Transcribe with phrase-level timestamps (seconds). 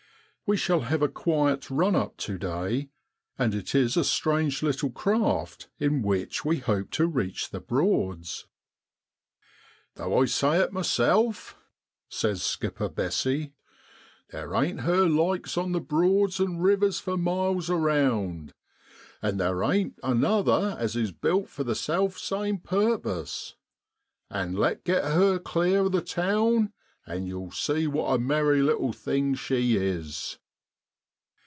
[0.47, 2.89] We shall have a quiet run up to day,
[3.39, 8.47] and it is a strange little craft in which we hope to reach the Broads.'
[9.95, 11.55] Though I say it myself,'
[12.09, 13.53] says Skipper Bessey,'
[14.31, 18.51] there ain't her likes on the Broads an' rivers for miles around,
[19.21, 23.55] and there ain't another as is built for the self same purpose
[24.29, 26.73] and let get her clear of the town,
[27.05, 30.37] and you'll see what a merry little thing she is